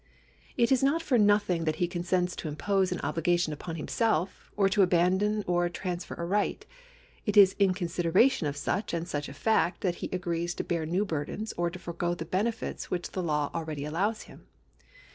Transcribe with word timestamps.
It 0.57 0.71
is 0.71 0.81
not 0.81 1.03
for 1.03 1.19
nothing 1.19 1.65
that 1.65 1.75
he 1.75 1.87
consents 1.87 2.35
to 2.37 2.47
impose 2.47 2.91
an 2.91 2.97
obhgation 3.01 3.51
upon 3.53 3.75
himself, 3.75 4.49
or 4.57 4.67
to 4.67 4.81
abandon 4.81 5.43
or 5.45 5.69
transfer 5.69 6.15
a 6.15 6.25
right. 6.25 6.65
It 7.27 7.37
is 7.37 7.55
in 7.59 7.75
consideration 7.75 8.47
of 8.47 8.57
such 8.57 8.95
and 8.95 9.07
such 9.07 9.29
a 9.29 9.33
fact 9.37 9.81
that 9.81 9.97
he 10.01 10.09
agrees 10.11 10.55
to 10.55 10.63
bear 10.63 10.87
new 10.87 11.05
burdens 11.05 11.53
or 11.55 11.69
to 11.69 11.77
forego 11.77 12.15
the 12.15 12.25
benefits 12.25 12.89
which 12.89 13.11
the 13.11 13.21
law 13.21 13.51
already 13.53 13.85
allows 13.85 14.23
him. 14.23 14.47